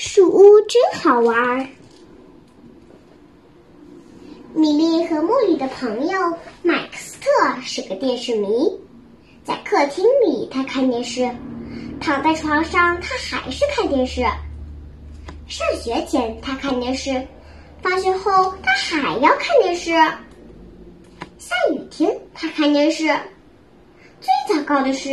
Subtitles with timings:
[0.00, 1.66] 树屋真好玩儿。
[4.54, 8.48] 米莉和茉莉的朋友麦克斯特是个电视迷，
[9.42, 11.28] 在客厅里他看电视，
[12.00, 14.20] 躺在床上他还是看电视。
[15.48, 17.26] 上学前他看电视，
[17.82, 19.90] 放学后他还要看电视。
[21.38, 23.02] 下雨天他看电视，
[24.20, 25.10] 最糟糕的是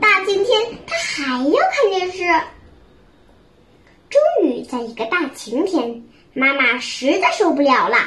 [0.00, 2.22] 大晴天他还要看电视。
[4.72, 6.02] 在一个大晴天，
[6.32, 7.98] 妈妈实在受不了了。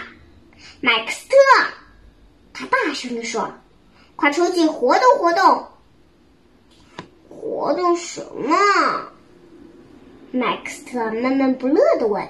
[0.81, 1.35] 麦克斯特，
[2.53, 3.53] 他大声地说
[4.17, 5.63] ：“快出去活动活动！”
[7.29, 8.55] 活动什么？
[10.31, 12.27] 麦克斯特闷闷不乐地问。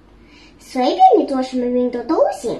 [0.58, 2.58] “随便你做什么运动都行，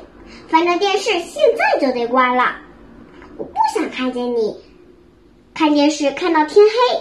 [0.49, 2.55] 反正电视现在就得关了。
[3.39, 4.63] 我不想看见你
[5.55, 7.01] 看电视看到天黑。”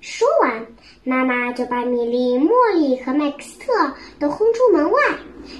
[0.00, 0.66] 说完，
[1.02, 5.00] 妈妈就把米莉、茉莉和麦克斯特都轰出门外，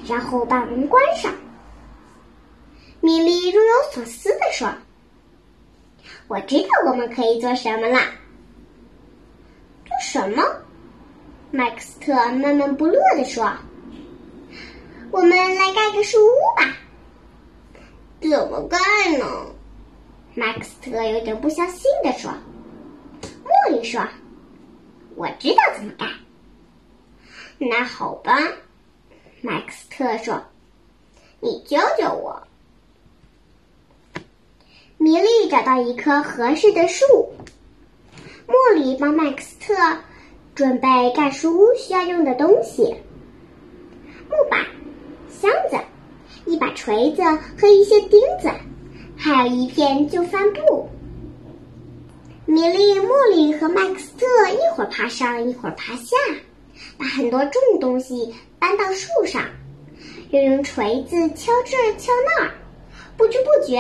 [0.07, 1.33] 然后把门关上。
[3.01, 4.73] 米莉若有所思地说
[6.29, 7.99] ：“我知道我们可以做什么了。”
[9.87, 10.43] 做什么？
[11.51, 13.53] 麦克斯特闷闷不乐地说
[15.13, 16.77] ：“我们来盖个树屋吧。”
[18.21, 18.79] 怎么盖
[19.19, 19.27] 呢？
[20.35, 22.31] 麦克斯特有点不相信地说。
[23.45, 24.01] 茉莉说。
[25.17, 26.09] 我知道怎么干。
[27.59, 28.37] 那好吧，
[29.41, 30.43] 麦克斯特说
[31.41, 32.43] ：“你教教我。”
[34.99, 37.05] 米莉找到一棵合适的树，
[38.49, 39.75] 茉莉帮麦克斯特
[40.55, 42.97] 准备盖树屋需要用的东西：
[44.29, 44.67] 木板、
[45.29, 45.77] 箱子、
[46.47, 47.23] 一把锤子
[47.61, 48.51] 和一些钉子，
[49.17, 50.89] 还有一片旧帆布。
[52.55, 56.17] 米莉、茉莉和麦克斯特一会儿爬上，一会儿爬下，
[56.97, 59.43] 把很多重东西搬到树上，
[60.31, 62.55] 又用锤子敲这敲那儿，
[63.17, 63.75] 不知不觉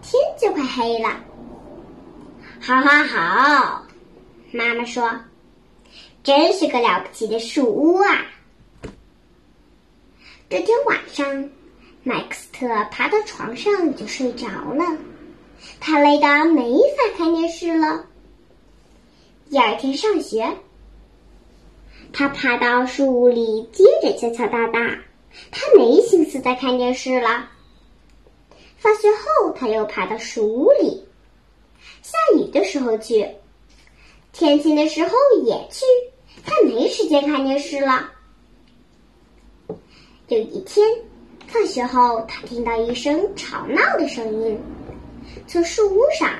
[0.00, 1.20] 天就快黑了。
[2.60, 3.84] 好好好，
[4.52, 5.10] 妈妈说
[6.22, 8.26] ：“真是个了不起的树屋啊！”
[10.48, 11.50] 这天晚上，
[12.04, 14.84] 麦克斯特爬到床上就睡着了，
[15.80, 18.06] 他累得没法看电视了。
[19.50, 20.48] 第二天上学，
[22.12, 24.78] 他爬到树屋里，接着敲敲打打。
[25.50, 27.48] 他没心思再看电视了。
[28.76, 31.04] 放学后，他又爬到树屋里。
[32.00, 33.28] 下雨的时候去，
[34.32, 35.10] 天晴的时候
[35.42, 35.84] 也去。
[36.44, 38.08] 他没时间看电视了。
[40.28, 40.86] 有一天，
[41.48, 44.56] 放学后，他听到一声吵闹的声音，
[45.48, 46.30] 从树屋上。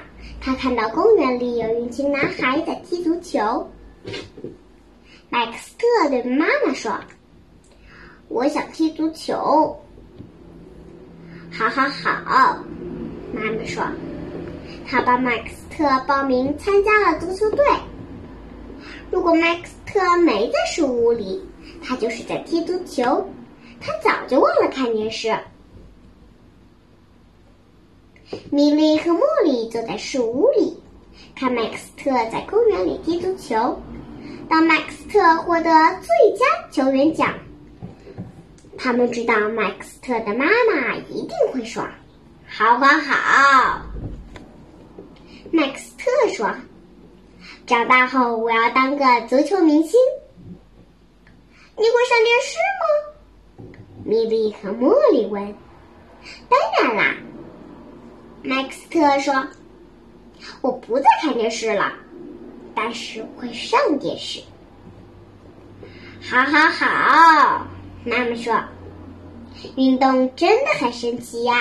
[0.41, 3.71] 他看到公园里有一群男孩在踢足球。
[5.29, 6.99] 麦克斯特对妈妈说
[8.29, 9.79] ：“我想踢足球。
[11.53, 12.65] ”“好好好。”
[13.35, 13.85] 妈妈说。
[14.87, 17.65] 他帮麦克斯特报名参加了足球队。
[19.09, 21.41] 如果麦克斯特没在树屋里，
[21.81, 23.25] 他就是在踢足球。
[23.81, 25.33] 他早就忘了看电视。
[28.51, 30.77] 米莉和茉莉坐在树屋里，
[31.35, 33.81] 看麦克斯特在公园里踢足球。
[34.49, 35.71] 当麦克斯特获得
[36.01, 37.35] 最佳球员奖，
[38.77, 41.87] 他们知道麦克斯特的妈妈一定会说
[42.49, 43.83] ：“好，好，好。”
[45.53, 46.53] 麦克斯特说
[47.67, 49.93] ：“长大后我要当个足球明星。”
[51.77, 52.85] 你会上电视吗？
[54.05, 55.55] 米莉和茉莉问。
[56.49, 57.17] “当然啦。”
[58.43, 59.47] 麦克斯特说
[60.63, 61.93] ：“我不再看电视了，
[62.75, 64.41] 但是会上电视。”
[66.23, 67.67] 好好好，
[68.05, 68.59] 妈妈说
[69.77, 71.55] ：“运动真的很神奇呀。”